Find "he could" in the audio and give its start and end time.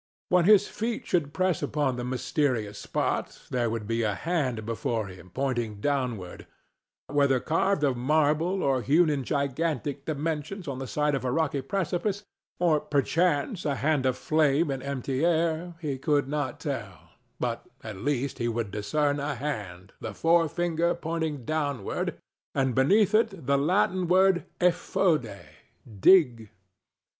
15.79-16.27